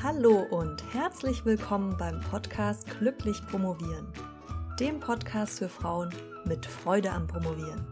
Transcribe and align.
Hallo 0.00 0.46
und 0.50 0.94
herzlich 0.94 1.44
willkommen 1.44 1.96
beim 1.96 2.20
Podcast 2.20 2.86
Glücklich 3.00 3.44
Promovieren, 3.48 4.06
dem 4.78 5.00
Podcast 5.00 5.58
für 5.58 5.68
Frauen 5.68 6.14
mit 6.44 6.64
Freude 6.64 7.10
am 7.10 7.26
Promovieren. 7.26 7.84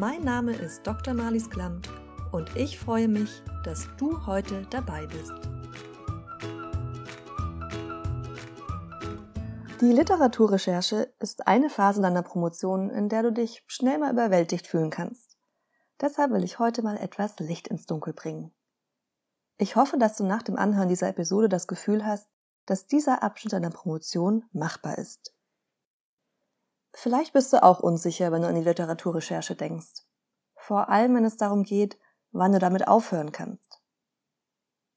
Mein 0.00 0.24
Name 0.24 0.54
ist 0.54 0.86
Dr. 0.86 1.12
Marlies 1.12 1.50
Klamt 1.50 1.90
und 2.32 2.56
ich 2.56 2.78
freue 2.78 3.08
mich, 3.08 3.42
dass 3.62 3.88
du 3.98 4.24
heute 4.24 4.66
dabei 4.70 5.06
bist. 5.06 5.34
Die 9.82 9.92
Literaturrecherche 9.92 11.12
ist 11.20 11.46
eine 11.46 11.68
Phase 11.68 12.00
deiner 12.00 12.22
Promotion, 12.22 12.88
in 12.88 13.10
der 13.10 13.22
du 13.22 13.32
dich 13.32 13.62
schnell 13.66 13.98
mal 13.98 14.12
überwältigt 14.12 14.66
fühlen 14.66 14.88
kannst. 14.88 15.36
Deshalb 16.00 16.32
will 16.32 16.42
ich 16.42 16.58
heute 16.58 16.80
mal 16.80 16.96
etwas 16.96 17.38
Licht 17.38 17.68
ins 17.68 17.84
Dunkel 17.84 18.14
bringen. 18.14 18.50
Ich 19.62 19.76
hoffe, 19.76 19.96
dass 19.96 20.16
du 20.16 20.24
nach 20.24 20.42
dem 20.42 20.56
Anhören 20.56 20.88
dieser 20.88 21.06
Episode 21.06 21.48
das 21.48 21.68
Gefühl 21.68 22.04
hast, 22.04 22.26
dass 22.66 22.88
dieser 22.88 23.22
Abschnitt 23.22 23.52
deiner 23.52 23.70
Promotion 23.70 24.44
machbar 24.50 24.98
ist. 24.98 25.32
Vielleicht 26.92 27.32
bist 27.32 27.52
du 27.52 27.62
auch 27.62 27.78
unsicher, 27.78 28.32
wenn 28.32 28.42
du 28.42 28.48
an 28.48 28.56
die 28.56 28.64
Literaturrecherche 28.64 29.54
denkst. 29.54 30.02
Vor 30.56 30.88
allem, 30.88 31.14
wenn 31.14 31.24
es 31.24 31.36
darum 31.36 31.62
geht, 31.62 31.96
wann 32.32 32.50
du 32.50 32.58
damit 32.58 32.88
aufhören 32.88 33.30
kannst. 33.30 33.80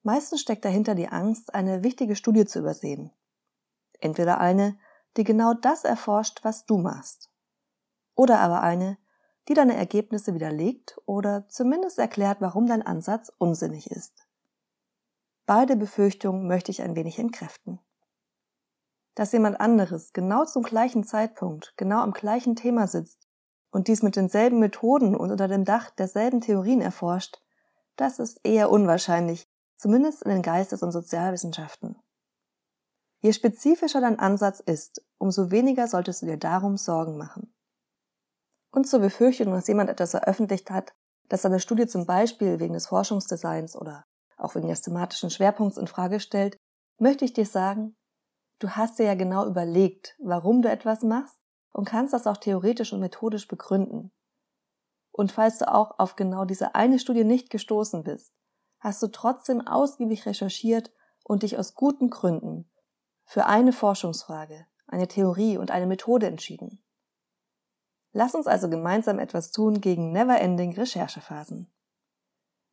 Meistens 0.02 0.41
steckt 0.41 0.66
dahinter 0.66 0.96
die 0.96 1.10
Angst, 1.10 1.54
eine 1.54 1.84
wichtige 1.84 2.16
Studie 2.16 2.46
zu 2.46 2.58
übersehen. 2.58 3.12
Entweder 4.00 4.40
eine, 4.40 4.80
die 5.16 5.26
genau 5.26 5.54
das 5.54 5.84
erforscht, 5.84 6.40
was 6.41 6.66
du 6.66 6.80
machst. 6.80 7.30
Oder 8.16 8.40
aber 8.40 8.62
eine, 8.62 8.98
die 9.48 9.54
deine 9.54 9.76
Ergebnisse 9.76 10.34
widerlegt 10.34 11.00
oder 11.05 11.48
zumindest 11.50 12.00
erklärt, 12.00 12.41
warum 12.41 12.66
dein 12.66 12.82
Ansatz 12.82 13.32
unsinnig 13.38 13.91
ist. 13.91 14.25
Beide 15.45 15.76
Befürchtungen 15.76 16.48
möchte 16.48 16.72
ich 16.72 16.81
ein 16.81 16.95
wenig 16.95 17.20
entkräften. 17.20 17.79
Dass 19.13 19.32
jemand 19.32 19.60
anderes 19.60 20.12
genau 20.12 20.46
zum 20.46 20.63
gleichen 20.63 21.04
Zeitpunkt, 21.04 21.74
genau 21.77 22.02
am 22.02 22.13
gleichen 22.13 22.55
Thema 22.55 22.87
sitzt 22.87 23.27
und 23.70 23.87
dies 23.87 24.02
mit 24.02 24.15
denselben 24.15 24.60
Methoden 24.60 25.15
und 25.15 25.32
unter 25.32 25.48
dem 25.48 25.63
Dach 25.63 25.91
derselben 25.91 26.41
Theorien 26.41 26.82
erforscht, 26.82 27.41
das 27.96 28.18
ist 28.20 28.40
eher 28.43 28.71
unwahrscheinlich, 28.71 29.48
zumindest 29.76 30.24
in 30.24 30.32
den 30.32 30.41
Geistes- 30.41 30.82
und 30.82 30.91
Sozialwissenschaften. 30.91 31.96
Je 33.21 33.32
spezifischer 33.32 34.02
dein 34.02 34.20
Ansatz 34.20 34.59
ist, 34.59 35.05
umso 35.18 35.52
weniger 35.52 35.87
solltest 35.87 36.24
du 36.24 36.26
dir 36.26 36.37
darum 36.37 36.76
Sorgen 36.76 37.18
machen. 37.18 37.54
Und 38.71 38.87
zur 38.87 38.99
Befürchtung, 38.99 39.52
dass 39.54 39.68
jemand 39.68 39.90
etwas 39.90 40.12
veröffentlicht 40.12 40.71
hat, 40.71 40.93
das 41.30 41.43
seine 41.43 41.59
Studie 41.59 41.87
zum 41.87 42.05
Beispiel 42.05 42.59
wegen 42.59 42.74
des 42.74 42.87
Forschungsdesigns 42.87 43.76
oder 43.76 44.05
auch 44.38 44.55
wegen 44.55 44.68
des 44.68 44.82
thematischen 44.82 45.30
Schwerpunkts 45.30 45.78
in 45.78 45.88
Frage 45.88 46.20
stellt, 46.20 46.58
möchte 46.98 47.26
ich 47.26 47.34
dir 47.34 47.46
sagen, 47.46 47.96
du 48.60 48.70
hast 48.72 49.00
dir 49.00 49.05
ja 49.05 49.16
genau 49.16 49.46
überlegt, 49.46 50.16
warum 50.20 50.62
du 50.62 50.70
etwas 50.70 51.04
machst 51.04 51.40
und 51.72 51.86
kannst 51.86 52.14
das 52.14 52.27
auch 52.27 52.38
theoretisch 52.38 52.94
und 52.94 53.00
methodisch 53.00 53.48
begründen. 53.48 54.12
Und 55.12 55.32
falls 55.32 55.60
du 55.60 55.74
auch 55.74 56.00
auf 56.00 56.16
genau 56.16 56.46
diese 56.46 56.76
eine 56.76 57.00
Studie 57.00 57.24
nicht 57.24 57.50
gestoßen 57.50 58.04
bist, 58.04 58.38
hast 58.80 59.02
du 59.02 59.08
trotzdem 59.08 59.66
ausgiebig 59.66 60.26
recherchiert 60.26 60.92
und 61.24 61.44
dich 61.44 61.58
aus 61.58 61.74
guten 61.74 62.10
Gründen 62.10 62.70
für 63.24 63.46
eine 63.46 63.74
Forschungsfrage, 63.74 64.68
eine 64.88 65.08
Theorie 65.08 65.58
und 65.58 65.72
eine 65.72 65.88
Methode 65.88 66.28
entschieden. 66.28 66.84
Lass 68.12 68.36
uns 68.36 68.47
also 68.47 68.70
gemeinsam 68.70 69.20
etwas 69.20 69.52
tun 69.52 69.81
gegen 69.81 70.12
never-ending 70.12 70.74
Recherchephasen. 70.75 71.70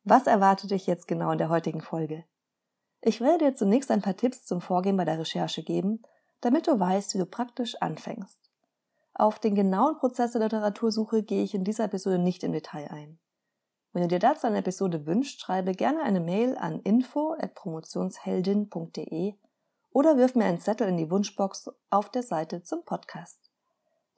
Was 0.05 0.27
erwartet 0.27 0.71
dich 0.71 0.85
jetzt 0.85 1.07
genau 1.07 1.31
in 1.31 1.37
der 1.37 1.47
heutigen 1.49 1.81
Folge? 1.81 2.25
Ich 2.99 3.21
werde 3.21 3.45
dir 3.45 3.55
zunächst 3.55 3.89
ein 3.89 4.01
paar 4.01 4.17
Tipps 4.17 4.45
zum 4.45 4.59
Vorgehen 4.59 4.97
bei 4.97 5.05
der 5.05 5.17
Recherche 5.17 5.63
geben, 5.63 6.01
damit 6.41 6.67
du 6.67 6.77
weißt, 6.77 7.13
wie 7.13 7.19
du 7.19 7.25
praktisch 7.25 7.81
anfängst. 7.81 8.51
Auf 9.13 9.39
den 9.39 9.55
genauen 9.55 9.97
Prozess 9.97 10.33
der 10.33 10.41
Literatursuche 10.41 11.23
gehe 11.23 11.43
ich 11.43 11.53
in 11.53 11.63
dieser 11.63 11.85
Episode 11.85 12.19
nicht 12.19 12.43
im 12.43 12.51
Detail 12.51 12.91
ein. 12.91 13.17
Wenn 13.93 14.01
du 14.01 14.09
dir 14.09 14.19
dazu 14.19 14.45
eine 14.47 14.57
Episode 14.57 15.05
wünschst, 15.05 15.39
schreibe 15.39 15.71
gerne 15.73 16.01
eine 16.01 16.19
Mail 16.19 16.57
an 16.57 16.81
info@promotionsheldin.de 16.81 19.35
oder 19.91 20.17
wirf 20.17 20.35
mir 20.35 20.43
einen 20.45 20.59
Zettel 20.59 20.89
in 20.89 20.97
die 20.97 21.11
Wunschbox 21.11 21.71
auf 21.91 22.09
der 22.09 22.23
Seite 22.23 22.63
zum 22.63 22.83
Podcast. 22.83 23.39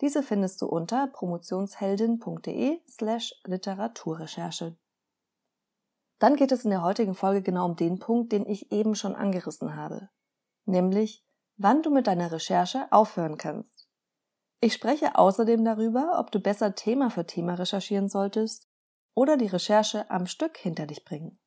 Diese 0.01 0.24
findest 0.24 0.59
du 0.62 0.68
unter 0.68 1.07
promotionsheldin.de 1.07 2.79
slash 2.88 3.35
Literaturrecherche. 3.44 4.78
Dann 6.25 6.38
geht 6.38 6.52
es 6.52 6.63
in 6.63 6.72
der 6.72 6.81
heutigen 6.81 7.13
Folge 7.13 7.44
genau 7.44 7.66
um 7.66 7.75
den 7.75 8.00
Punkt, 8.00 8.31
den 8.31 8.47
ich 8.47 8.72
eben 8.72 8.96
schon 8.96 9.13
angerissen 9.13 9.75
habe, 9.75 10.09
nämlich 10.66 11.24
wann 11.56 11.84
du 11.84 11.91
mit 11.91 12.08
deiner 12.08 12.31
Recherche 12.31 12.88
aufhören 12.90 13.38
kannst. 13.38 13.88
Ich 14.59 14.74
spreche 14.74 15.19
außerdem 15.19 15.63
darüber, 15.63 16.18
ob 16.18 16.31
du 16.31 16.40
besser 16.40 16.74
Thema 16.74 17.12
für 17.12 17.28
Thema 17.28 17.53
recherchieren 17.53 18.09
solltest 18.09 18.68
oder 19.13 19.38
die 19.38 19.46
Recherche 19.46 20.09
am 20.09 20.25
Stück 20.25 20.58
hinter 20.58 20.88
dich 20.88 21.06
bringen. 21.06 21.38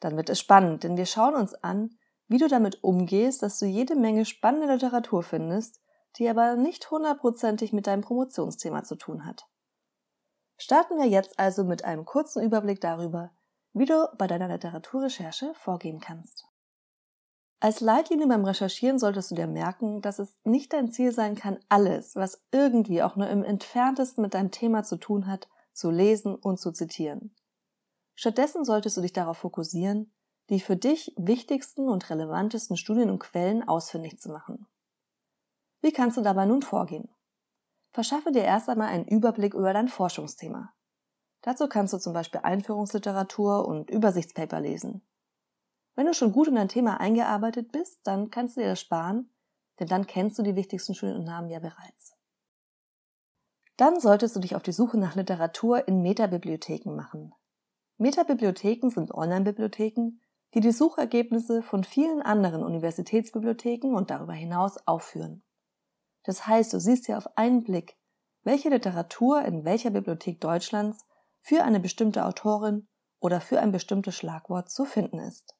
Dann 0.00 0.18
wird 0.18 0.28
es 0.28 0.38
spannend, 0.38 0.84
denn 0.84 0.98
wir 0.98 1.06
schauen 1.06 1.34
uns 1.34 1.54
an, 1.54 1.96
wie 2.28 2.36
du 2.36 2.46
damit 2.46 2.84
umgehst, 2.84 3.42
dass 3.42 3.58
du 3.58 3.64
jede 3.64 3.96
Menge 3.96 4.26
spannende 4.26 4.70
Literatur 4.70 5.22
findest, 5.22 5.80
die 6.18 6.28
aber 6.28 6.56
nicht 6.56 6.90
hundertprozentig 6.90 7.72
mit 7.72 7.86
deinem 7.86 8.02
Promotionsthema 8.02 8.84
zu 8.84 8.96
tun 8.96 9.24
hat. 9.24 9.46
Starten 10.62 10.98
wir 10.98 11.06
jetzt 11.06 11.38
also 11.38 11.64
mit 11.64 11.86
einem 11.86 12.04
kurzen 12.04 12.42
Überblick 12.42 12.82
darüber, 12.82 13.30
wie 13.72 13.86
du 13.86 14.06
bei 14.18 14.26
deiner 14.26 14.46
Literaturrecherche 14.48 15.54
vorgehen 15.54 16.00
kannst. 16.00 16.44
Als 17.60 17.80
Leitlinie 17.80 18.26
beim 18.26 18.44
Recherchieren 18.44 18.98
solltest 18.98 19.30
du 19.30 19.36
dir 19.36 19.46
merken, 19.46 20.02
dass 20.02 20.18
es 20.18 20.38
nicht 20.44 20.74
dein 20.74 20.90
Ziel 20.90 21.12
sein 21.12 21.34
kann, 21.34 21.58
alles, 21.70 22.14
was 22.14 22.44
irgendwie 22.52 23.02
auch 23.02 23.16
nur 23.16 23.30
im 23.30 23.42
entferntesten 23.42 24.20
mit 24.20 24.34
deinem 24.34 24.50
Thema 24.50 24.82
zu 24.82 24.98
tun 24.98 25.26
hat, 25.26 25.48
zu 25.72 25.90
lesen 25.90 26.34
und 26.34 26.60
zu 26.60 26.72
zitieren. 26.72 27.34
Stattdessen 28.14 28.66
solltest 28.66 28.98
du 28.98 29.00
dich 29.00 29.14
darauf 29.14 29.38
fokussieren, 29.38 30.12
die 30.50 30.60
für 30.60 30.76
dich 30.76 31.14
wichtigsten 31.16 31.88
und 31.88 32.10
relevantesten 32.10 32.76
Studien 32.76 33.08
und 33.08 33.20
Quellen 33.20 33.66
ausfindig 33.66 34.20
zu 34.20 34.28
machen. 34.28 34.66
Wie 35.80 35.92
kannst 35.92 36.18
du 36.18 36.20
dabei 36.20 36.44
nun 36.44 36.60
vorgehen? 36.60 37.08
Verschaffe 37.92 38.32
dir 38.32 38.44
erst 38.44 38.68
einmal 38.68 38.88
einen 38.88 39.06
Überblick 39.06 39.54
über 39.54 39.72
dein 39.72 39.88
Forschungsthema. 39.88 40.72
Dazu 41.42 41.68
kannst 41.68 41.92
du 41.92 41.98
zum 41.98 42.12
Beispiel 42.12 42.40
Einführungsliteratur 42.42 43.66
und 43.66 43.90
Übersichtspaper 43.90 44.60
lesen. 44.60 45.02
Wenn 45.96 46.06
du 46.06 46.14
schon 46.14 46.32
gut 46.32 46.48
in 46.48 46.54
dein 46.54 46.68
Thema 46.68 47.00
eingearbeitet 47.00 47.72
bist, 47.72 48.06
dann 48.06 48.30
kannst 48.30 48.56
du 48.56 48.60
dir 48.60 48.68
das 48.68 48.80
sparen, 48.80 49.30
denn 49.78 49.88
dann 49.88 50.06
kennst 50.06 50.38
du 50.38 50.42
die 50.42 50.56
wichtigsten 50.56 50.94
Studien 50.94 51.16
und 51.16 51.24
Namen 51.24 51.50
ja 51.50 51.58
bereits. 51.58 52.16
Dann 53.76 53.98
solltest 53.98 54.36
du 54.36 54.40
dich 54.40 54.54
auf 54.54 54.62
die 54.62 54.72
Suche 54.72 54.98
nach 54.98 55.16
Literatur 55.16 55.88
in 55.88 56.02
Metabibliotheken 56.02 56.94
machen. 56.94 57.34
Metabibliotheken 57.96 58.90
sind 58.90 59.12
Online-Bibliotheken, 59.12 60.20
die 60.54 60.60
die 60.60 60.72
Suchergebnisse 60.72 61.62
von 61.62 61.84
vielen 61.84 62.22
anderen 62.22 62.62
Universitätsbibliotheken 62.62 63.94
und 63.94 64.10
darüber 64.10 64.32
hinaus 64.32 64.86
aufführen. 64.86 65.42
Das 66.24 66.46
heißt, 66.46 66.72
du 66.72 66.80
siehst 66.80 67.08
ja 67.08 67.16
auf 67.16 67.36
einen 67.36 67.64
Blick, 67.64 67.96
welche 68.42 68.68
Literatur 68.68 69.42
in 69.42 69.64
welcher 69.64 69.90
Bibliothek 69.90 70.40
Deutschlands 70.40 71.04
für 71.40 71.62
eine 71.62 71.80
bestimmte 71.80 72.24
Autorin 72.24 72.88
oder 73.18 73.40
für 73.40 73.60
ein 73.60 73.72
bestimmtes 73.72 74.16
Schlagwort 74.16 74.70
zu 74.70 74.84
finden 74.84 75.18
ist. 75.18 75.56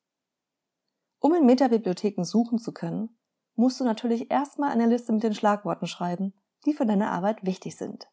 Um 1.19 1.35
in 1.35 1.45
Metabibliotheken 1.45 2.25
suchen 2.25 2.59
zu 2.59 2.73
können, 2.73 3.19
musst 3.55 3.79
du 3.81 3.85
natürlich 3.85 4.31
erstmal 4.31 4.71
eine 4.71 4.87
Liste 4.87 5.13
mit 5.13 5.23
den 5.23 5.35
Schlagworten 5.35 5.87
schreiben, 5.87 6.35
die 6.65 6.73
für 6.73 6.87
deine 6.87 7.11
Arbeit 7.11 7.45
wichtig 7.45 7.77
sind. 7.77 8.09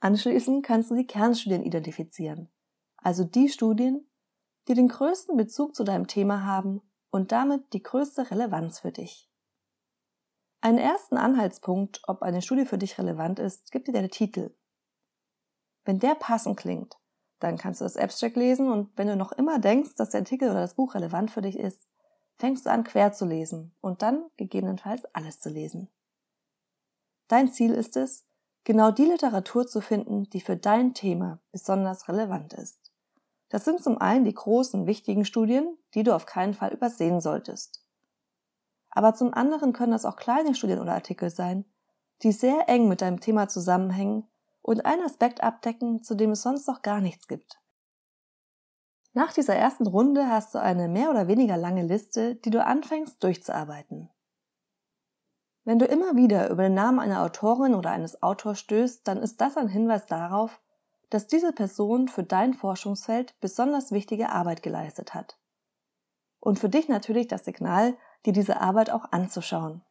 Anschließend 0.00 0.64
kannst 0.64 0.90
du 0.90 0.94
die 0.94 1.06
Kernstudien 1.06 1.62
identifizieren, 1.62 2.50
also 2.96 3.24
die 3.24 3.48
Studien, 3.48 4.10
die 4.68 4.74
den 4.74 4.88
größten 4.88 5.36
Bezug 5.36 5.74
zu 5.74 5.84
deinem 5.84 6.06
Thema 6.06 6.44
haben 6.44 6.82
und 7.10 7.32
damit 7.32 7.72
die 7.72 7.82
größte 7.82 8.30
Relevanz 8.30 8.80
für 8.80 8.92
dich. 8.92 9.29
Einen 10.62 10.78
ersten 10.78 11.16
Anhaltspunkt, 11.16 12.02
ob 12.06 12.22
eine 12.22 12.42
Studie 12.42 12.66
für 12.66 12.76
dich 12.76 12.98
relevant 12.98 13.38
ist, 13.38 13.70
gibt 13.70 13.88
dir 13.88 13.92
der 13.92 14.10
Titel. 14.10 14.54
Wenn 15.84 15.98
der 15.98 16.14
passend 16.14 16.58
klingt, 16.58 16.98
dann 17.38 17.56
kannst 17.56 17.80
du 17.80 17.84
das 17.84 17.96
Abstract 17.96 18.36
lesen 18.36 18.70
und 18.70 18.90
wenn 18.96 19.06
du 19.06 19.16
noch 19.16 19.32
immer 19.32 19.58
denkst, 19.58 19.94
dass 19.96 20.10
der 20.10 20.20
Artikel 20.20 20.50
oder 20.50 20.60
das 20.60 20.74
Buch 20.74 20.94
relevant 20.94 21.30
für 21.30 21.40
dich 21.40 21.58
ist, 21.58 21.88
fängst 22.36 22.66
du 22.66 22.70
an 22.70 22.84
quer 22.84 23.12
zu 23.12 23.24
lesen 23.24 23.74
und 23.80 24.02
dann 24.02 24.26
gegebenenfalls 24.36 25.06
alles 25.14 25.40
zu 25.40 25.48
lesen. 25.48 25.88
Dein 27.28 27.50
Ziel 27.50 27.72
ist 27.72 27.96
es, 27.96 28.26
genau 28.64 28.90
die 28.90 29.06
Literatur 29.06 29.66
zu 29.66 29.80
finden, 29.80 30.24
die 30.30 30.40
für 30.42 30.56
dein 30.56 30.92
Thema 30.92 31.40
besonders 31.52 32.08
relevant 32.08 32.52
ist. 32.52 32.92
Das 33.48 33.64
sind 33.64 33.82
zum 33.82 33.98
einen 33.98 34.26
die 34.26 34.34
großen, 34.34 34.86
wichtigen 34.86 35.24
Studien, 35.24 35.78
die 35.94 36.02
du 36.02 36.14
auf 36.14 36.26
keinen 36.26 36.54
Fall 36.54 36.72
übersehen 36.72 37.20
solltest. 37.20 37.79
Aber 38.90 39.14
zum 39.14 39.32
anderen 39.32 39.72
können 39.72 39.92
das 39.92 40.04
auch 40.04 40.16
kleine 40.16 40.54
Studien 40.54 40.80
oder 40.80 40.94
Artikel 40.94 41.30
sein, 41.30 41.64
die 42.22 42.32
sehr 42.32 42.68
eng 42.68 42.88
mit 42.88 43.00
deinem 43.00 43.20
Thema 43.20 43.48
zusammenhängen 43.48 44.28
und 44.62 44.84
einen 44.84 45.02
Aspekt 45.02 45.42
abdecken, 45.42 46.02
zu 46.02 46.14
dem 46.14 46.32
es 46.32 46.42
sonst 46.42 46.66
noch 46.66 46.82
gar 46.82 47.00
nichts 47.00 47.28
gibt. 47.28 47.60
Nach 49.12 49.32
dieser 49.32 49.56
ersten 49.56 49.86
Runde 49.86 50.28
hast 50.28 50.54
du 50.54 50.60
eine 50.60 50.88
mehr 50.88 51.10
oder 51.10 51.26
weniger 51.26 51.56
lange 51.56 51.84
Liste, 51.84 52.36
die 52.36 52.50
du 52.50 52.64
anfängst 52.64 53.22
durchzuarbeiten. 53.22 54.10
Wenn 55.64 55.78
du 55.78 55.84
immer 55.84 56.16
wieder 56.16 56.48
über 56.48 56.64
den 56.64 56.74
Namen 56.74 57.00
einer 57.00 57.22
Autorin 57.22 57.74
oder 57.74 57.90
eines 57.90 58.22
Autors 58.22 58.58
stößt, 58.60 59.06
dann 59.06 59.18
ist 59.18 59.40
das 59.40 59.56
ein 59.56 59.68
Hinweis 59.68 60.06
darauf, 60.06 60.60
dass 61.10 61.26
diese 61.26 61.52
Person 61.52 62.08
für 62.08 62.22
dein 62.22 62.54
Forschungsfeld 62.54 63.38
besonders 63.40 63.90
wichtige 63.90 64.30
Arbeit 64.30 64.62
geleistet 64.62 65.12
hat. 65.12 65.38
Und 66.38 66.58
für 66.58 66.68
dich 66.68 66.88
natürlich 66.88 67.26
das 67.26 67.44
Signal, 67.44 67.96
dir 68.26 68.32
diese 68.32 68.60
Arbeit 68.60 68.90
auch 68.90 69.12
anzuschauen. 69.12 69.82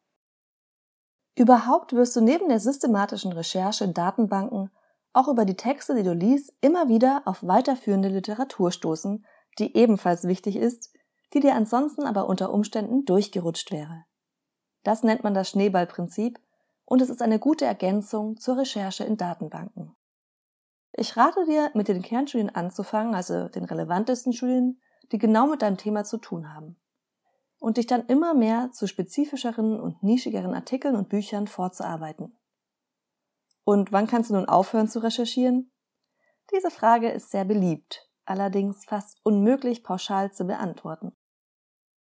Überhaupt 1.36 1.92
wirst 1.92 2.16
du 2.16 2.20
neben 2.20 2.48
der 2.48 2.60
systematischen 2.60 3.32
Recherche 3.32 3.84
in 3.84 3.94
Datenbanken 3.94 4.70
auch 5.12 5.28
über 5.28 5.44
die 5.44 5.56
Texte, 5.56 5.94
die 5.94 6.02
du 6.02 6.12
liest, 6.12 6.52
immer 6.60 6.88
wieder 6.88 7.22
auf 7.24 7.42
weiterführende 7.42 8.08
Literatur 8.08 8.70
stoßen, 8.70 9.24
die 9.58 9.76
ebenfalls 9.76 10.24
wichtig 10.24 10.56
ist, 10.56 10.92
die 11.32 11.40
dir 11.40 11.54
ansonsten 11.54 12.04
aber 12.04 12.28
unter 12.28 12.52
Umständen 12.52 13.04
durchgerutscht 13.04 13.72
wäre. 13.72 14.04
Das 14.82 15.02
nennt 15.02 15.24
man 15.24 15.34
das 15.34 15.50
Schneeballprinzip 15.50 16.38
und 16.84 17.02
es 17.02 17.10
ist 17.10 17.22
eine 17.22 17.38
gute 17.38 17.64
Ergänzung 17.64 18.36
zur 18.36 18.58
Recherche 18.58 19.04
in 19.04 19.16
Datenbanken. 19.16 19.94
Ich 20.92 21.16
rate 21.16 21.44
dir, 21.46 21.70
mit 21.74 21.88
den 21.88 22.02
Kernstudien 22.02 22.50
anzufangen, 22.50 23.14
also 23.14 23.48
den 23.48 23.64
relevantesten 23.64 24.32
Studien, 24.32 24.80
die 25.12 25.18
genau 25.18 25.46
mit 25.46 25.62
deinem 25.62 25.76
Thema 25.76 26.04
zu 26.04 26.18
tun 26.18 26.52
haben. 26.52 26.76
Und 27.60 27.76
dich 27.76 27.86
dann 27.86 28.06
immer 28.06 28.34
mehr 28.34 28.72
zu 28.72 28.88
spezifischeren 28.88 29.78
und 29.78 30.02
nischigeren 30.02 30.54
Artikeln 30.54 30.96
und 30.96 31.08
Büchern 31.08 31.46
vorzuarbeiten. 31.46 32.36
Und 33.62 33.92
wann 33.92 34.08
kannst 34.08 34.30
du 34.30 34.34
nun 34.34 34.46
aufhören 34.46 34.88
zu 34.88 34.98
recherchieren? 34.98 35.70
Diese 36.52 36.72
Frage 36.72 37.10
ist 37.10 37.30
sehr 37.30 37.44
beliebt, 37.44 38.10
allerdings 38.24 38.84
fast 38.84 39.20
unmöglich 39.22 39.84
pauschal 39.84 40.32
zu 40.32 40.44
beantworten. 40.44 41.12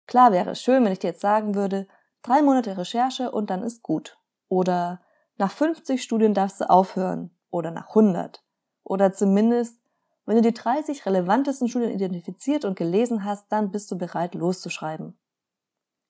Klar 0.06 0.32
wäre 0.32 0.52
es 0.52 0.62
schön, 0.62 0.86
wenn 0.86 0.92
ich 0.92 1.00
dir 1.00 1.08
jetzt 1.08 1.22
sagen 1.22 1.56
würde, 1.56 1.88
drei 2.22 2.42
Monate 2.42 2.78
Recherche 2.78 3.32
und 3.32 3.50
dann 3.50 3.64
ist 3.64 3.82
gut. 3.82 4.18
Oder 4.48 5.02
nach 5.38 5.52
50 5.52 6.02
Studien 6.02 6.34
darfst 6.34 6.62
du 6.62 6.70
aufhören. 6.70 7.32
Oder 7.50 7.72
nach 7.72 7.90
100. 7.90 8.44
Oder 8.84 9.14
zumindest, 9.14 9.80
wenn 10.26 10.36
du 10.36 10.42
die 10.42 10.54
30 10.54 11.06
relevantesten 11.06 11.68
Studien 11.68 11.92
identifiziert 11.92 12.66
und 12.66 12.78
gelesen 12.78 13.24
hast, 13.24 13.52
dann 13.52 13.72
bist 13.72 13.90
du 13.92 13.98
bereit 13.98 14.36
loszuschreiben. 14.36 15.18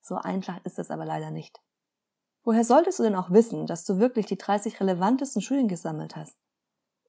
So 0.07 0.15
einfach 0.15 0.63
ist 0.63 0.79
es 0.79 0.89
aber 0.89 1.03
leider 1.03 1.31
nicht. 1.31 1.59
Woher 2.45 2.63
solltest 2.63 2.99
du 2.99 3.03
denn 3.03 3.15
auch 3.15 3.29
wissen, 3.29 3.67
dass 3.67 3.83
du 3.83 3.99
wirklich 3.99 4.25
die 4.25 4.37
30 4.37 4.79
relevantesten 4.79 5.41
Studien 5.41 5.67
gesammelt 5.67 6.15
hast? 6.15 6.37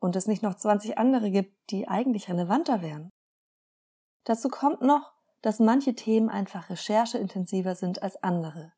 Und 0.00 0.16
es 0.16 0.26
nicht 0.26 0.42
noch 0.42 0.56
20 0.56 0.98
andere 0.98 1.30
gibt, 1.30 1.54
die 1.70 1.86
eigentlich 1.86 2.28
relevanter 2.28 2.82
wären? 2.82 3.12
Dazu 4.24 4.48
kommt 4.48 4.80
noch, 4.80 5.12
dass 5.42 5.60
manche 5.60 5.94
Themen 5.94 6.28
einfach 6.28 6.70
rechercheintensiver 6.70 7.76
sind 7.76 8.02
als 8.02 8.20
andere. 8.20 8.72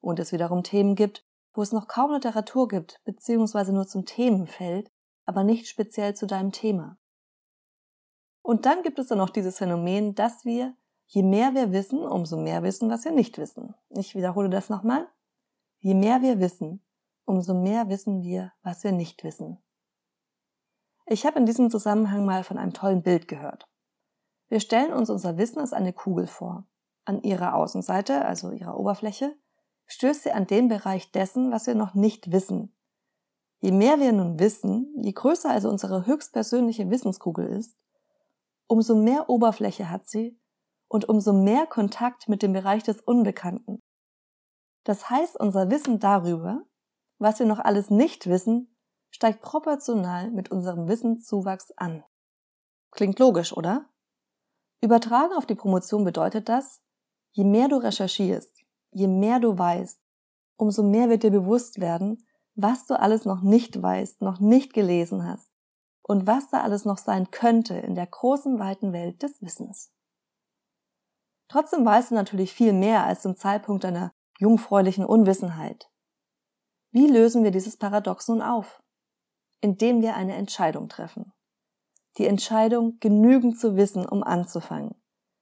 Und 0.00 0.20
es 0.20 0.30
wiederum 0.30 0.62
Themen 0.62 0.94
gibt, 0.94 1.26
wo 1.52 1.62
es 1.62 1.72
noch 1.72 1.88
kaum 1.88 2.12
Literatur 2.12 2.68
gibt, 2.68 3.00
beziehungsweise 3.04 3.72
nur 3.72 3.88
zum 3.88 4.06
Themenfeld, 4.06 4.88
aber 5.26 5.42
nicht 5.42 5.66
speziell 5.66 6.14
zu 6.14 6.28
deinem 6.28 6.52
Thema. 6.52 6.96
Und 8.42 8.66
dann 8.66 8.84
gibt 8.84 9.00
es 9.00 9.08
dann 9.08 9.18
noch 9.18 9.30
dieses 9.30 9.58
Phänomen, 9.58 10.14
dass 10.14 10.44
wir, 10.44 10.76
je 11.08 11.22
mehr 11.22 11.54
wir 11.54 11.72
wissen, 11.72 12.00
umso 12.00 12.36
mehr 12.36 12.62
wissen, 12.62 12.90
was 12.90 13.04
wir 13.04 13.12
nicht 13.12 13.38
wissen. 13.38 13.74
Ich 13.88 14.14
wiederhole 14.14 14.50
das 14.50 14.68
nochmal. 14.68 15.08
Je 15.78 15.94
mehr 15.94 16.22
wir 16.22 16.38
wissen, 16.38 16.84
umso 17.24 17.54
mehr 17.54 17.88
wissen 17.88 18.22
wir, 18.22 18.52
was 18.62 18.84
wir 18.84 18.92
nicht 18.92 19.24
wissen. 19.24 19.58
Ich 21.06 21.24
habe 21.24 21.38
in 21.38 21.46
diesem 21.46 21.70
Zusammenhang 21.70 22.26
mal 22.26 22.44
von 22.44 22.58
einem 22.58 22.74
tollen 22.74 23.02
Bild 23.02 23.26
gehört. 23.26 23.66
Wir 24.48 24.60
stellen 24.60 24.92
uns 24.92 25.08
unser 25.08 25.38
Wissen 25.38 25.58
als 25.58 25.72
eine 25.72 25.94
Kugel 25.94 26.26
vor. 26.26 26.66
An 27.06 27.22
ihrer 27.22 27.54
Außenseite, 27.54 28.26
also 28.26 28.50
ihrer 28.50 28.78
Oberfläche, 28.78 29.34
stößt 29.86 30.24
sie 30.24 30.32
an 30.32 30.46
den 30.46 30.68
Bereich 30.68 31.10
dessen, 31.10 31.50
was 31.50 31.66
wir 31.66 31.74
noch 31.74 31.94
nicht 31.94 32.32
wissen. 32.32 32.74
Je 33.60 33.72
mehr 33.72 33.98
wir 33.98 34.12
nun 34.12 34.38
wissen, 34.38 34.94
je 34.98 35.12
größer 35.12 35.48
also 35.48 35.70
unsere 35.70 36.04
höchstpersönliche 36.04 36.90
Wissenskugel 36.90 37.46
ist, 37.46 37.78
umso 38.66 38.94
mehr 38.94 39.30
Oberfläche 39.30 39.88
hat 39.90 40.06
sie 40.06 40.38
und 40.88 41.08
umso 41.08 41.32
mehr 41.32 41.66
Kontakt 41.66 42.28
mit 42.28 42.42
dem 42.42 42.52
Bereich 42.52 42.82
des 42.82 43.00
Unbekannten. 43.00 43.80
Das 44.84 45.10
heißt, 45.10 45.38
unser 45.38 45.70
Wissen 45.70 46.00
darüber, 46.00 46.62
was 47.18 47.38
wir 47.38 47.46
noch 47.46 47.58
alles 47.58 47.90
nicht 47.90 48.26
wissen, 48.26 48.74
steigt 49.10 49.42
proportional 49.42 50.30
mit 50.30 50.50
unserem 50.50 50.88
Wissenszuwachs 50.88 51.72
an. 51.76 52.04
Klingt 52.90 53.18
logisch, 53.18 53.54
oder? 53.56 53.88
Übertragen 54.80 55.34
auf 55.34 55.46
die 55.46 55.54
Promotion 55.54 56.04
bedeutet 56.04 56.48
das, 56.48 56.80
je 57.32 57.44
mehr 57.44 57.68
du 57.68 57.76
recherchierst, 57.76 58.56
je 58.92 59.08
mehr 59.08 59.40
du 59.40 59.58
weißt, 59.58 60.00
umso 60.56 60.82
mehr 60.82 61.08
wird 61.08 61.22
dir 61.22 61.30
bewusst 61.30 61.80
werden, 61.80 62.24
was 62.54 62.86
du 62.86 62.98
alles 62.98 63.24
noch 63.24 63.42
nicht 63.42 63.80
weißt, 63.80 64.22
noch 64.22 64.40
nicht 64.40 64.72
gelesen 64.72 65.26
hast 65.26 65.50
und 66.02 66.26
was 66.26 66.48
da 66.50 66.62
alles 66.62 66.84
noch 66.84 66.98
sein 66.98 67.30
könnte 67.30 67.74
in 67.74 67.94
der 67.94 68.06
großen, 68.06 68.58
weiten 68.58 68.92
Welt 68.92 69.22
des 69.22 69.42
Wissens. 69.42 69.92
Trotzdem 71.48 71.84
weißt 71.84 72.10
du 72.10 72.14
natürlich 72.14 72.52
viel 72.52 72.72
mehr 72.72 73.04
als 73.04 73.22
zum 73.22 73.36
Zeitpunkt 73.36 73.84
deiner 73.84 74.12
jungfräulichen 74.38 75.04
Unwissenheit. 75.04 75.90
Wie 76.90 77.06
lösen 77.06 77.42
wir 77.42 77.50
dieses 77.50 77.76
Paradox 77.76 78.28
nun 78.28 78.42
auf? 78.42 78.82
Indem 79.60 80.02
wir 80.02 80.14
eine 80.14 80.34
Entscheidung 80.34 80.88
treffen. 80.88 81.32
Die 82.18 82.26
Entscheidung, 82.26 82.98
genügend 83.00 83.58
zu 83.58 83.76
wissen, 83.76 84.06
um 84.06 84.22
anzufangen. 84.22 84.94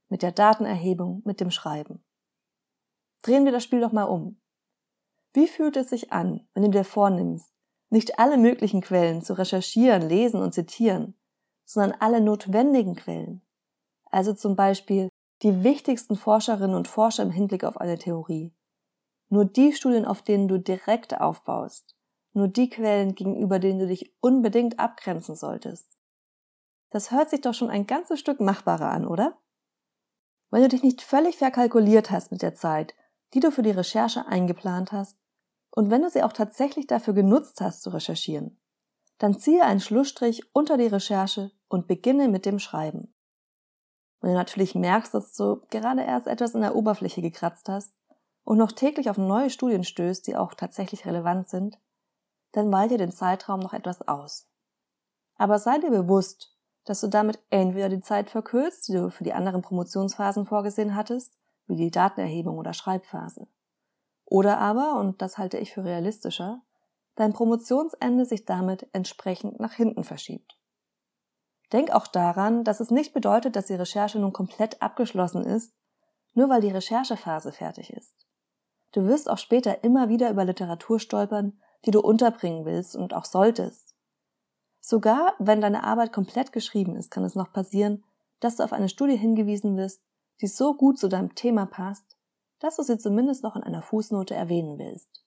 Mit 0.08 0.22
der 0.22 0.32
Datenerhebung, 0.32 1.22
mit 1.24 1.40
dem 1.40 1.50
Schreiben. 1.50 2.04
Drehen 3.22 3.44
wir 3.44 3.52
das 3.52 3.64
Spiel 3.64 3.80
doch 3.80 3.92
mal 3.92 4.04
um. 4.04 4.40
Wie 5.32 5.48
fühlt 5.48 5.76
es 5.76 5.90
sich 5.90 6.12
an, 6.12 6.48
wenn 6.54 6.62
du 6.62 6.70
dir 6.70 6.84
vornimmst, 6.84 7.50
nicht 7.90 8.18
alle 8.18 8.38
möglichen 8.38 8.80
Quellen 8.80 9.22
zu 9.22 9.36
recherchieren, 9.36 10.02
lesen 10.02 10.40
und 10.40 10.52
zitieren, 10.52 11.18
sondern 11.64 12.00
alle 12.00 12.20
notwendigen 12.20 12.94
Quellen? 12.94 13.42
Also 14.10 14.32
zum 14.32 14.56
Beispiel 14.56 15.10
die 15.42 15.62
wichtigsten 15.64 16.16
Forscherinnen 16.16 16.76
und 16.76 16.88
Forscher 16.88 17.22
im 17.22 17.30
Hinblick 17.30 17.64
auf 17.64 17.78
eine 17.78 17.98
Theorie, 17.98 18.54
nur 19.28 19.44
die 19.44 19.72
Studien, 19.72 20.04
auf 20.04 20.22
denen 20.22 20.48
du 20.48 20.58
direkt 20.58 21.20
aufbaust. 21.20 21.94
Nur 22.32 22.48
die 22.48 22.68
Quellen, 22.68 23.14
gegenüber 23.14 23.58
denen 23.58 23.78
du 23.78 23.86
dich 23.86 24.14
unbedingt 24.20 24.78
abgrenzen 24.78 25.34
solltest. 25.36 25.96
Das 26.90 27.10
hört 27.10 27.30
sich 27.30 27.40
doch 27.40 27.54
schon 27.54 27.70
ein 27.70 27.86
ganzes 27.86 28.20
Stück 28.20 28.40
machbarer 28.40 28.90
an, 28.90 29.06
oder? 29.06 29.38
Wenn 30.50 30.62
du 30.62 30.68
dich 30.68 30.82
nicht 30.82 31.02
völlig 31.02 31.38
verkalkuliert 31.38 32.10
hast 32.10 32.30
mit 32.30 32.42
der 32.42 32.54
Zeit, 32.54 32.94
die 33.34 33.40
du 33.40 33.50
für 33.50 33.62
die 33.62 33.70
Recherche 33.70 34.26
eingeplant 34.26 34.92
hast, 34.92 35.18
und 35.70 35.90
wenn 35.90 36.02
du 36.02 36.08
sie 36.08 36.22
auch 36.22 36.32
tatsächlich 36.32 36.86
dafür 36.86 37.12
genutzt 37.12 37.60
hast 37.60 37.82
zu 37.82 37.90
recherchieren, 37.90 38.58
dann 39.18 39.38
ziehe 39.38 39.64
einen 39.64 39.80
Schlussstrich 39.80 40.42
unter 40.54 40.76
die 40.76 40.86
Recherche 40.86 41.50
und 41.68 41.86
beginne 41.86 42.28
mit 42.28 42.46
dem 42.46 42.58
Schreiben. 42.58 43.14
Wenn 44.26 44.32
du 44.32 44.38
natürlich 44.38 44.74
merkst, 44.74 45.14
dass 45.14 45.36
du 45.36 45.60
gerade 45.70 46.02
erst 46.02 46.26
etwas 46.26 46.56
in 46.56 46.60
der 46.60 46.74
Oberfläche 46.74 47.22
gekratzt 47.22 47.68
hast, 47.68 47.94
und 48.42 48.58
noch 48.58 48.72
täglich 48.72 49.08
auf 49.08 49.18
neue 49.18 49.50
Studien 49.50 49.84
stößt, 49.84 50.26
die 50.26 50.34
auch 50.34 50.54
tatsächlich 50.54 51.06
relevant 51.06 51.48
sind, 51.48 51.78
dann 52.50 52.72
weite 52.72 52.94
dir 52.94 53.06
den 53.06 53.12
Zeitraum 53.12 53.60
noch 53.60 53.72
etwas 53.72 54.08
aus. 54.08 54.50
Aber 55.36 55.60
sei 55.60 55.78
dir 55.78 55.92
bewusst, 55.92 56.58
dass 56.84 57.02
du 57.02 57.06
damit 57.06 57.38
entweder 57.50 57.88
die 57.88 58.00
Zeit 58.00 58.28
verkürzt, 58.28 58.88
die 58.88 58.94
du 58.94 59.12
für 59.12 59.22
die 59.22 59.32
anderen 59.32 59.62
Promotionsphasen 59.62 60.44
vorgesehen 60.44 60.96
hattest, 60.96 61.38
wie 61.68 61.76
die 61.76 61.92
Datenerhebung 61.92 62.58
oder 62.58 62.72
Schreibphase. 62.72 63.46
Oder 64.24 64.58
aber, 64.58 64.98
und 64.98 65.22
das 65.22 65.38
halte 65.38 65.58
ich 65.58 65.72
für 65.72 65.84
realistischer, 65.84 66.62
dein 67.14 67.32
Promotionsende 67.32 68.26
sich 68.26 68.44
damit 68.44 68.88
entsprechend 68.92 69.60
nach 69.60 69.74
hinten 69.74 70.02
verschiebt. 70.02 70.58
Denk 71.72 71.90
auch 71.90 72.06
daran, 72.06 72.64
dass 72.64 72.80
es 72.80 72.90
nicht 72.90 73.12
bedeutet, 73.12 73.56
dass 73.56 73.66
die 73.66 73.74
Recherche 73.74 74.18
nun 74.18 74.32
komplett 74.32 74.80
abgeschlossen 74.82 75.44
ist, 75.44 75.74
nur 76.34 76.48
weil 76.48 76.60
die 76.60 76.70
Recherchephase 76.70 77.50
fertig 77.50 77.92
ist. 77.92 78.14
Du 78.92 79.04
wirst 79.06 79.28
auch 79.28 79.38
später 79.38 79.82
immer 79.84 80.08
wieder 80.08 80.30
über 80.30 80.44
Literatur 80.44 81.00
stolpern, 81.00 81.60
die 81.84 81.90
du 81.90 82.00
unterbringen 82.00 82.64
willst 82.64 82.94
und 82.96 83.14
auch 83.14 83.24
solltest. 83.24 83.94
Sogar 84.80 85.34
wenn 85.38 85.60
deine 85.60 85.82
Arbeit 85.82 86.12
komplett 86.12 86.52
geschrieben 86.52 86.94
ist, 86.94 87.10
kann 87.10 87.24
es 87.24 87.34
noch 87.34 87.52
passieren, 87.52 88.04
dass 88.40 88.56
du 88.56 88.62
auf 88.62 88.72
eine 88.72 88.88
Studie 88.88 89.16
hingewiesen 89.16 89.76
wirst, 89.76 90.02
die 90.40 90.46
so 90.46 90.74
gut 90.74 90.98
zu 90.98 91.08
deinem 91.08 91.34
Thema 91.34 91.66
passt, 91.66 92.16
dass 92.60 92.76
du 92.76 92.82
sie 92.82 92.98
zumindest 92.98 93.42
noch 93.42 93.56
in 93.56 93.62
einer 93.62 93.82
Fußnote 93.82 94.34
erwähnen 94.34 94.78
willst. 94.78 95.25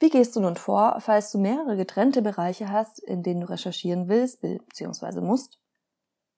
Wie 0.00 0.10
gehst 0.10 0.34
du 0.36 0.40
nun 0.40 0.56
vor, 0.56 1.00
falls 1.00 1.30
du 1.30 1.38
mehrere 1.38 1.76
getrennte 1.76 2.20
Bereiche 2.20 2.70
hast, 2.70 2.98
in 2.98 3.22
denen 3.22 3.42
du 3.42 3.48
recherchieren 3.48 4.08
willst 4.08 4.40
bzw. 4.40 5.20
musst? 5.20 5.58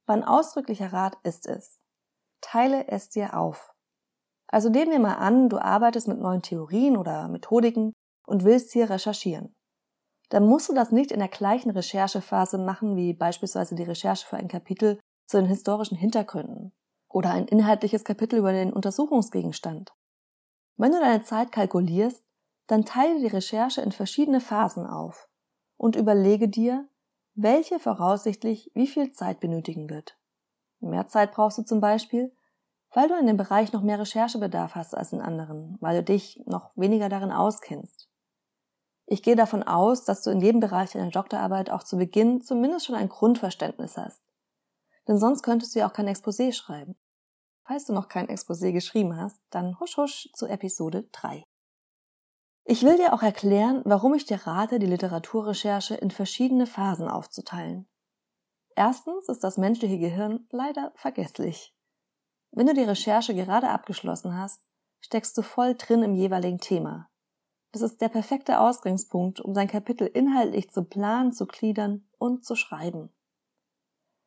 Mein 0.07 0.23
ausdrücklicher 0.23 0.93
Rat 0.93 1.17
ist 1.25 1.47
es. 1.47 1.81
Teile 2.41 2.89
es 2.89 3.09
dir 3.09 3.37
auf. 3.37 3.73
Also 4.49 4.69
nehmen 4.69 4.93
wir 4.93 5.01
mal 5.01 5.17
an, 5.17 5.49
du 5.49 5.59
arbeitest 5.59 6.07
mit 6.07 6.21
neuen 6.21 6.43
Theorien 6.43 6.97
oder 6.97 7.29
Methodiken 7.29 7.93
und 8.27 8.45
willst 8.45 8.73
hier 8.73 8.89
recherchieren. 8.89 9.55
Dann 10.29 10.47
musst 10.47 10.69
du 10.69 10.75
das 10.75 10.93
nicht 10.93 11.13
in 11.13 11.19
der 11.19 11.29
gleichen 11.29 11.71
Recherchephase 11.71 12.59
machen 12.59 12.97
wie 12.97 13.15
beispielsweise 13.15 13.75
die 13.75 13.85
Recherche 13.85 14.27
für 14.27 14.37
ein 14.37 14.49
Kapitel 14.49 15.01
zu 15.27 15.39
den 15.39 15.47
historischen 15.47 15.97
Hintergründen 15.97 16.73
oder 17.09 17.31
ein 17.31 17.47
inhaltliches 17.49 18.05
Kapitel 18.05 18.39
über 18.39 18.53
den 18.53 18.73
Untersuchungsgegenstand. 18.73 19.93
Wenn 20.77 20.93
du 20.93 21.01
deine 21.01 21.23
Zeit 21.23 21.53
kalkulierst, 21.53 22.25
dann 22.67 22.85
teile 22.85 23.21
die 23.21 23.27
Recherche 23.27 23.81
in 23.81 23.93
verschiedene 23.93 24.41
Phasen 24.41 24.87
auf 24.87 25.29
und 25.77 25.97
überlege 25.97 26.49
dir, 26.49 26.89
welche 27.35 27.79
voraussichtlich 27.79 28.71
wie 28.75 28.87
viel 28.87 29.13
Zeit 29.13 29.41
benötigen 29.41 29.91
wird. 29.91 30.19
Mehr 30.81 31.07
Zeit 31.07 31.33
brauchst 31.33 31.59
du 31.59 31.63
zum 31.63 31.81
Beispiel, 31.81 32.35
weil 32.93 33.09
du 33.09 33.15
in 33.19 33.27
dem 33.27 33.37
Bereich 33.37 33.73
noch 33.73 33.83
mehr 33.83 33.99
Recherchebedarf 33.99 34.75
hast 34.75 34.95
als 34.95 35.13
in 35.13 35.21
anderen, 35.21 35.77
weil 35.81 35.97
du 35.97 36.05
dich 36.05 36.43
noch 36.47 36.71
weniger 36.77 37.09
darin 37.09 37.33
auskennst. 37.33 38.09
Ich 39.07 39.23
gehe 39.23 39.37
davon 39.37 39.63
aus, 39.63 40.05
dass 40.05 40.23
du 40.23 40.31
in 40.31 40.41
jedem 40.41 40.61
Bereich 40.61 40.93
deiner 40.93 41.11
Doktorarbeit 41.11 41.71
auch 41.71 41.85
zu 41.85 41.97
Beginn 41.97 42.43
zumindest 42.43 42.87
schon 42.87 42.97
ein 42.97 43.09
Grundverständnis 43.09 43.97
hast. 43.97 44.21
Denn 45.07 45.19
sonst 45.19 45.43
könntest 45.43 45.75
du 45.75 45.81
ja 45.81 45.89
auch 45.89 45.93
kein 45.93 46.09
Exposé 46.09 46.53
schreiben. 46.53 46.97
Falls 47.65 47.85
du 47.85 47.93
noch 47.93 48.09
kein 48.09 48.29
Exposé 48.29 48.73
geschrieben 48.73 49.17
hast, 49.17 49.41
dann 49.51 49.79
husch 49.79 49.97
husch 49.97 50.29
zu 50.33 50.47
Episode 50.47 51.09
3. 51.13 51.45
Ich 52.69 52.83
will 52.83 52.97
dir 52.97 53.15
auch 53.15 53.23
erklären, 53.23 53.83
warum 53.85 54.15
ich 54.15 54.25
dir 54.25 54.45
rate, 54.45 54.81
die 54.81 54.87
Literaturrecherche 54.87 55.95
in 55.95 56.11
verschiedene 56.11 56.67
Phasen 56.67 57.07
aufzuteilen. 57.07 57.87
Erstens 58.75 59.29
ist 59.29 59.45
das 59.45 59.57
menschliche 59.57 60.01
Gehirn 60.01 60.49
leider 60.51 60.91
vergesslich. 60.97 61.73
Wenn 62.51 62.67
du 62.67 62.75
die 62.75 62.83
Recherche 62.83 63.37
gerade 63.37 63.69
abgeschlossen 63.69 64.37
hast, 64.37 64.67
steckst 65.01 65.39
du 65.39 65.43
voll 65.43 65.77
drin 65.77 66.03
im 66.03 66.17
jeweiligen 66.17 66.59
Thema. 66.59 67.09
Das 67.71 67.83
ist 67.83 68.01
der 68.01 68.09
perfekte 68.09 68.59
Ausgangspunkt, 68.59 69.41
um 69.41 69.55
dein 69.55 69.69
Kapitel 69.69 70.09
inhaltlich 70.09 70.69
zu 70.71 70.83
planen, 70.83 71.33
zu 71.33 71.47
gliedern 71.47 72.09
und 72.19 72.45
zu 72.45 72.57
schreiben. 72.57 73.15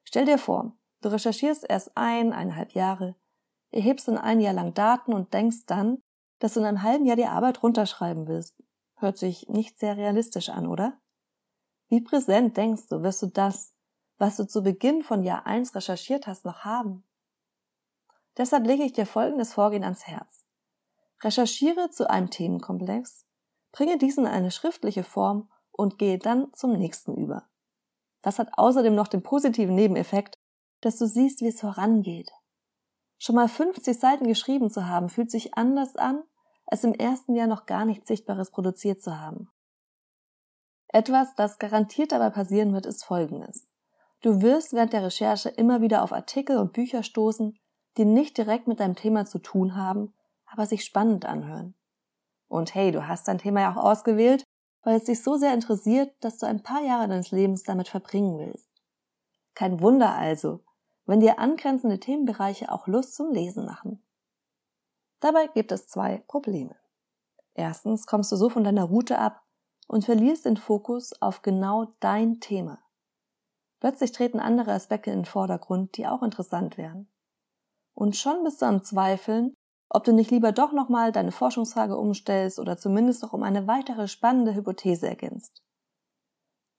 Stell 0.06 0.24
dir 0.24 0.38
vor, 0.38 0.78
du 1.02 1.10
recherchierst 1.10 1.66
erst 1.68 1.98
ein, 1.98 2.32
eineinhalb 2.32 2.72
Jahre, 2.72 3.18
erhebst 3.72 4.08
dann 4.08 4.18
ein 4.18 4.40
Jahr 4.40 4.54
lang 4.54 4.74
Daten 4.74 5.14
und 5.14 5.34
denkst 5.34 5.66
dann, 5.66 6.02
dass 6.40 6.54
du 6.54 6.62
in 6.62 6.66
einem 6.66 6.84
halben 6.84 7.06
Jahr 7.06 7.16
die 7.16 7.26
Arbeit 7.26 7.62
runterschreiben 7.62 8.28
willst. 8.28 8.62
Hört 8.96 9.18
sich 9.18 9.48
nicht 9.48 9.80
sehr 9.80 9.98
realistisch 9.98 10.50
an, 10.50 10.68
oder? 10.68 11.00
Wie 11.88 12.02
präsent 12.02 12.58
denkst 12.58 12.88
du, 12.90 13.02
wirst 13.02 13.22
du 13.22 13.28
das, 13.28 13.74
was 14.18 14.38
du 14.38 14.46
zu 14.46 14.62
Beginn 14.64 15.04
von 15.04 15.24
Jahr 15.24 15.46
1 15.46 15.76
recherchiert 15.76 16.28
hast, 16.28 16.46
noch 16.46 16.60
haben? 16.60 17.04
Deshalb 18.38 18.66
lege 18.66 18.84
ich 18.84 18.94
dir 18.94 19.06
folgendes 19.06 19.54
Vorgehen 19.54 19.84
ans 19.84 20.08
Herz. 20.08 20.46
Recherchiere 21.22 21.90
zu 21.90 22.10
einem 22.10 22.30
Themenkomplex, 22.30 23.26
bringe 23.72 23.98
diesen 23.98 24.26
in 24.26 24.32
eine 24.32 24.52
schriftliche 24.52 25.04
Form 25.04 25.50
und 25.72 25.98
gehe 25.98 26.18
dann 26.18 26.54
zum 26.54 26.74
nächsten 26.74 27.16
über. 27.16 27.50
Das 28.22 28.40
hat 28.40 28.50
außerdem 28.54 28.96
noch 28.96 29.08
den 29.08 29.24
positiven 29.24 29.76
Nebeneffekt, 29.76 30.38
dass 30.82 30.98
du 30.98 31.08
siehst, 31.08 31.42
wie 31.42 31.48
es 31.48 31.60
vorangeht. 31.60 32.32
Schon 33.18 33.36
mal 33.36 33.50
50 33.50 33.98
Seiten 33.98 34.28
geschrieben 34.28 34.70
zu 34.70 34.88
haben, 34.88 35.10
fühlt 35.10 35.32
sich 35.32 35.56
anders 35.56 35.96
an, 35.96 36.24
als 36.70 36.84
im 36.84 36.94
ersten 36.94 37.36
Jahr 37.36 37.48
noch 37.48 37.66
gar 37.66 37.84
nichts 37.84 38.08
Sichtbares 38.08 38.52
produziert 38.52 39.02
zu 39.02 39.20
haben. 39.20 39.50
Etwas, 40.88 41.36
das 41.36 41.58
garantiert 41.58 42.12
dabei 42.12 42.30
passieren 42.30 42.74
wird, 42.74 42.86
ist 42.86 43.04
Folgendes. 43.04 43.68
Du 44.22 44.42
wirst 44.42 44.74
während 44.74 44.94
der 44.94 45.04
Recherche 45.04 45.50
immer 45.50 45.82
wieder 45.82 46.04
auf 46.04 46.14
Artikel 46.14 46.58
und 46.58 46.74
Bücher 46.74 47.04
stoßen, 47.04 47.58
die 47.98 48.06
nicht 48.06 48.38
direkt 48.38 48.68
mit 48.68 48.80
deinem 48.80 48.96
Thema 48.96 49.26
zu 49.26 49.40
tun 49.40 49.76
haben, 49.76 50.14
aber 50.46 50.66
sich 50.66 50.84
spannend 50.84 51.26
anhören. 51.26 51.76
Und 52.48 52.76
hey, 52.76 52.92
du 52.92 53.08
hast 53.08 53.28
dein 53.28 53.38
Thema 53.38 53.62
ja 53.62 53.72
auch 53.72 53.84
ausgewählt, 53.84 54.44
weil 54.84 54.96
es 54.96 55.06
dich 55.06 55.24
so 55.24 55.38
sehr 55.38 55.54
interessiert, 55.54 56.12
dass 56.22 56.38
du 56.38 56.46
ein 56.46 56.64
paar 56.64 56.82
Jahre 56.82 57.08
deines 57.08 57.32
Lebens 57.32 57.64
damit 57.64 57.88
verbringen 57.88 58.38
willst. 58.40 58.70
Kein 59.56 59.82
Wunder 59.82 60.14
also, 60.16 60.64
wenn 61.06 61.20
dir 61.20 61.40
angrenzende 61.40 62.00
Themenbereiche 62.00 62.72
auch 62.72 62.88
Lust 62.88 63.16
zum 63.16 63.32
Lesen 63.32 63.66
machen. 63.66 64.04
Dabei 65.20 65.48
gibt 65.48 65.72
es 65.72 65.88
zwei 65.88 66.24
Probleme. 66.28 66.76
Erstens 67.54 68.06
kommst 68.06 68.32
du 68.32 68.36
so 68.36 68.50
von 68.50 68.64
deiner 68.64 68.86
Route 68.86 69.20
ab 69.20 69.44
und 69.88 70.06
verlierst 70.06 70.46
den 70.46 70.58
Fokus 70.58 71.12
auf 71.22 71.42
genau 71.42 71.94
dein 72.00 72.40
Thema. 72.40 72.80
Plötzlich 73.80 74.12
treten 74.12 74.40
andere 74.40 74.72
Aspekte 74.74 75.12
in 75.12 75.20
den 75.20 75.26
Vordergrund, 75.26 75.98
die 75.98 76.08
auch 76.08 76.22
interessant 76.22 76.78
wären. 76.78 77.10
Und 77.94 78.16
schon 78.16 78.44
bist 78.44 78.62
du 78.62 78.66
am 78.66 78.84
Zweifeln, 78.84 79.54
ob 79.90 80.04
du 80.04 80.14
nicht 80.14 80.32
lieber 80.32 80.52
doch 80.52 80.72
nochmal 80.72 81.12
deine 81.12 81.32
Forschungsfrage 81.32 81.98
umstellst 81.98 82.60
oder 82.60 82.78
zumindest 82.78 83.24
noch 83.24 83.34
um 83.34 83.44
eine 83.44 83.68
weitere 83.68 84.08
spannende 84.08 84.54
Hypothese 84.54 85.08
ergänzt. 85.08 85.64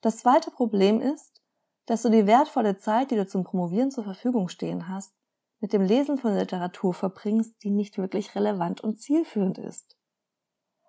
Das 0.00 0.18
zweite 0.18 0.50
Problem 0.50 1.00
ist, 1.00 1.42
dass 1.87 2.02
du 2.02 2.09
die 2.09 2.26
wertvolle 2.26 2.76
Zeit, 2.76 3.11
die 3.11 3.16
du 3.16 3.26
zum 3.26 3.44
Promovieren 3.44 3.90
zur 3.90 4.04
Verfügung 4.04 4.49
stehen 4.49 4.88
hast, 4.88 5.12
mit 5.61 5.73
dem 5.73 5.83
Lesen 5.83 6.19
von 6.19 6.35
Literatur 6.35 6.95
verbringst, 6.95 7.62
die 7.62 7.71
nicht 7.71 7.99
wirklich 7.99 8.35
relevant 8.35 8.81
und 8.81 9.00
zielführend 9.00 9.59
ist. 9.59 9.97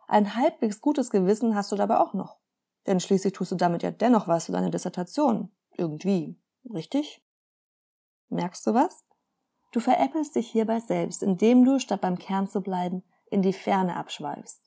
Ein 0.08 0.36
halbwegs 0.36 0.82
gutes 0.82 1.10
Gewissen 1.10 1.56
hast 1.56 1.72
du 1.72 1.76
dabei 1.76 2.00
auch 2.00 2.14
noch. 2.14 2.40
Denn 2.88 3.00
schließlich 3.00 3.34
tust 3.34 3.52
du 3.52 3.56
damit 3.56 3.84
ja 3.84 3.92
dennoch 3.92 4.28
was 4.28 4.46
für 4.46 4.52
deine 4.52 4.72
Dissertation. 4.72 5.52
Irgendwie. 5.78 6.40
Richtig? 6.74 7.24
Merkst 8.30 8.66
du 8.66 8.74
was? 8.74 9.06
Du 9.72 9.80
veräppelst 9.80 10.36
dich 10.36 10.50
hierbei 10.50 10.80
selbst, 10.80 11.24
indem 11.24 11.64
du, 11.64 11.80
statt 11.80 12.02
beim 12.02 12.18
Kern 12.18 12.48
zu 12.48 12.62
bleiben, 12.62 13.04
in 13.30 13.42
die 13.42 13.54
Ferne 13.54 13.96
abschweifst. 13.96 14.62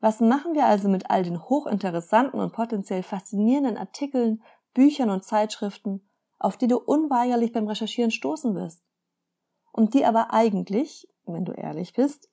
Was 0.00 0.20
machen 0.20 0.54
wir 0.54 0.66
also 0.66 0.88
mit 0.88 1.10
all 1.10 1.22
den 1.22 1.42
hochinteressanten 1.42 2.38
und 2.38 2.52
potenziell 2.52 3.02
faszinierenden 3.02 3.78
Artikeln, 3.78 4.42
Büchern 4.74 5.08
und 5.08 5.24
Zeitschriften, 5.24 6.06
auf 6.38 6.58
die 6.58 6.66
du 6.66 6.76
unweigerlich 6.76 7.52
beim 7.52 7.66
Recherchieren 7.66 8.10
stoßen 8.10 8.54
wirst? 8.54 8.82
Und 9.74 9.92
die 9.92 10.04
aber 10.04 10.32
eigentlich, 10.32 11.08
wenn 11.26 11.44
du 11.44 11.50
ehrlich 11.50 11.94
bist, 11.94 12.30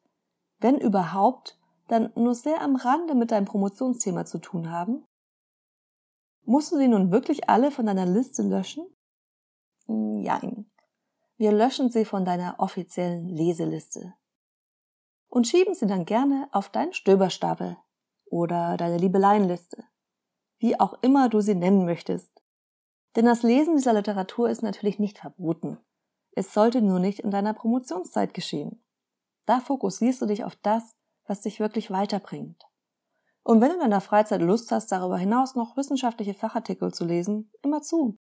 wenn 0.59 0.77
überhaupt, 0.77 1.57
dann 1.87 2.11
nur 2.13 2.35
sehr 2.35 2.61
am 2.61 2.75
Rande 2.75 3.15
mit 3.15 3.31
deinem 3.31 3.45
Promotionsthema 3.45 4.25
zu 4.25 4.37
tun 4.37 4.69
haben? 4.69 5.03
Musst 6.43 6.71
du 6.71 6.77
sie 6.77 6.87
nun 6.87 7.11
wirklich 7.11 7.49
alle 7.49 7.71
von 7.71 7.87
deiner 7.87 8.05
Liste 8.05 8.43
löschen? 8.43 8.85
Nein. 9.87 10.69
Wir 11.37 11.51
löschen 11.51 11.89
sie 11.89 12.05
von 12.05 12.25
deiner 12.25 12.59
offiziellen 12.59 13.27
Leseliste. 13.27 14.13
Und 15.27 15.47
schieben 15.47 15.73
sie 15.73 15.87
dann 15.87 16.05
gerne 16.05 16.47
auf 16.51 16.69
deinen 16.69 16.93
Stöberstapel 16.93 17.75
oder 18.25 18.77
deine 18.77 18.97
Liebeleienliste. 18.97 19.83
Wie 20.59 20.79
auch 20.79 20.93
immer 21.01 21.27
du 21.27 21.41
sie 21.41 21.55
nennen 21.55 21.85
möchtest. 21.85 22.43
Denn 23.15 23.25
das 23.25 23.41
Lesen 23.41 23.77
dieser 23.77 23.93
Literatur 23.93 24.47
ist 24.47 24.61
natürlich 24.61 24.99
nicht 24.99 25.17
verboten. 25.17 25.79
Es 26.33 26.53
sollte 26.53 26.81
nur 26.81 26.99
nicht 26.99 27.19
in 27.19 27.31
deiner 27.31 27.53
Promotionszeit 27.53 28.33
geschehen. 28.33 28.83
Da 29.45 29.59
fokussierst 29.59 30.21
du 30.21 30.25
dich 30.25 30.43
auf 30.43 30.55
das, 30.55 30.95
was 31.25 31.41
dich 31.41 31.59
wirklich 31.59 31.91
weiterbringt. 31.91 32.63
Und 33.43 33.59
wenn 33.59 33.69
du 33.69 33.75
in 33.75 33.81
deiner 33.81 34.01
Freizeit 34.01 34.41
Lust 34.41 34.71
hast, 34.71 34.91
darüber 34.91 35.17
hinaus 35.17 35.55
noch 35.55 35.75
wissenschaftliche 35.75 36.33
Fachartikel 36.33 36.93
zu 36.93 37.05
lesen, 37.05 37.51
immer 37.61 37.81
zu. 37.81 38.19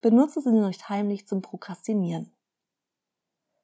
Benutze 0.00 0.40
sie 0.40 0.50
nicht 0.50 0.88
heimlich 0.88 1.26
zum 1.26 1.40
Prokrastinieren. 1.40 2.34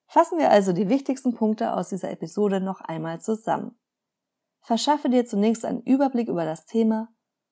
Fassen 0.07 0.39
wir 0.39 0.51
also 0.51 0.73
die 0.73 0.89
wichtigsten 0.89 1.35
Punkte 1.35 1.75
aus 1.75 1.89
dieser 1.89 2.11
Episode 2.11 2.61
noch 2.61 2.81
einmal 2.81 3.21
zusammen. 3.21 3.79
Verschaffe 4.61 5.11
dir 5.11 5.27
zunächst 5.27 5.65
einen 5.65 5.83
Überblick 5.83 6.29
über 6.29 6.45
das 6.45 6.67
Thema 6.67 7.09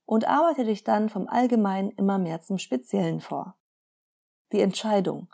und 0.06 0.26
arbeite 0.26 0.64
dich 0.64 0.84
dann 0.84 1.08
vom 1.08 1.28
Allgemeinen 1.28 1.90
immer 1.90 2.18
mehr 2.18 2.42
zum 2.42 2.58
Speziellen 2.58 3.20
vor. 3.20 3.58
Die 4.52 4.60
Entscheidung, 4.60 5.28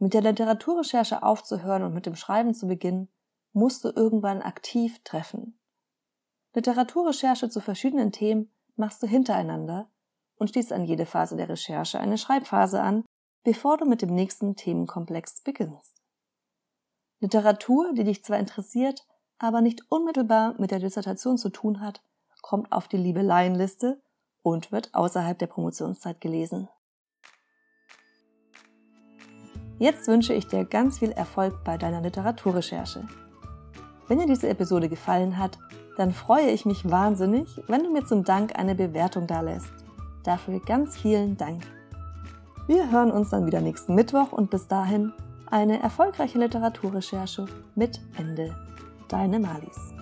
mit 0.00 0.14
der 0.14 0.22
Literaturrecherche 0.22 1.22
aufzuhören 1.22 1.84
und 1.84 1.94
mit 1.94 2.06
dem 2.06 2.16
Schreiben 2.16 2.54
zu 2.54 2.66
beginnen, 2.66 3.08
musst 3.52 3.84
du 3.84 3.90
irgendwann 3.90 4.42
aktiv 4.42 4.98
treffen. 5.04 5.60
Literaturrecherche 6.54 7.48
zu 7.48 7.60
verschiedenen 7.60 8.10
Themen 8.10 8.50
machst 8.76 9.02
du 9.02 9.06
hintereinander 9.06 9.90
und 10.36 10.48
schließt 10.48 10.72
an 10.72 10.84
jede 10.84 11.04
Phase 11.06 11.36
der 11.36 11.48
Recherche 11.48 12.00
eine 12.00 12.16
Schreibphase 12.16 12.80
an, 12.80 13.04
bevor 13.44 13.76
du 13.76 13.84
mit 13.84 14.00
dem 14.02 14.14
nächsten 14.14 14.56
Themenkomplex 14.56 15.42
beginnst. 15.42 16.02
Literatur, 17.20 17.92
die 17.92 18.04
dich 18.04 18.24
zwar 18.24 18.38
interessiert, 18.38 19.06
aber 19.38 19.60
nicht 19.60 19.82
unmittelbar 19.90 20.54
mit 20.58 20.70
der 20.70 20.78
Dissertation 20.78 21.36
zu 21.36 21.50
tun 21.50 21.80
hat, 21.80 22.02
kommt 22.40 22.72
auf 22.72 22.88
die 22.88 22.96
Liebeleienliste 22.96 24.00
und 24.42 24.72
wird 24.72 24.94
außerhalb 24.94 25.38
der 25.38 25.46
Promotionszeit 25.46 26.22
gelesen. 26.22 26.68
Jetzt 29.80 30.08
wünsche 30.08 30.34
ich 30.34 30.46
dir 30.46 30.66
ganz 30.66 30.98
viel 30.98 31.10
Erfolg 31.10 31.64
bei 31.64 31.78
deiner 31.78 32.02
Literaturrecherche. 32.02 33.08
Wenn 34.08 34.18
dir 34.18 34.26
diese 34.26 34.46
Episode 34.50 34.90
gefallen 34.90 35.38
hat, 35.38 35.58
dann 35.96 36.12
freue 36.12 36.50
ich 36.50 36.66
mich 36.66 36.90
wahnsinnig, 36.90 37.62
wenn 37.66 37.82
du 37.82 37.90
mir 37.90 38.04
zum 38.04 38.22
Dank 38.22 38.58
eine 38.58 38.74
Bewertung 38.74 39.26
dalässt. 39.26 39.72
Dafür 40.22 40.60
ganz 40.60 40.98
vielen 40.98 41.38
Dank. 41.38 41.62
Wir 42.66 42.90
hören 42.90 43.10
uns 43.10 43.30
dann 43.30 43.46
wieder 43.46 43.62
nächsten 43.62 43.94
Mittwoch 43.94 44.32
und 44.32 44.50
bis 44.50 44.68
dahin 44.68 45.14
eine 45.46 45.82
erfolgreiche 45.82 46.38
Literaturrecherche 46.38 47.46
mit 47.74 48.02
Ende. 48.18 48.54
Deine 49.08 49.40
Malis. 49.40 49.94